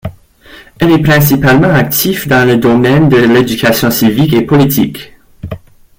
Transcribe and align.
Elle 0.79 0.93
est 0.93 1.03
principalement 1.03 1.69
actif 1.69 2.27
dans 2.27 2.43
le 2.47 2.57
domaine 2.57 3.07
de 3.07 3.17
l'éducation 3.17 3.91
civique 3.91 4.33
et 4.33 4.41
politique. 4.41 5.13